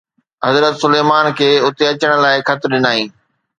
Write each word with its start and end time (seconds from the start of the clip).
حضرت 0.45 0.73
سليمان 0.83 1.25
کي 1.37 1.49
اتي 1.65 1.83
اچڻ 1.91 2.11
لاءِ 2.23 2.37
خط 2.47 2.61
ڏنائين. 2.73 3.07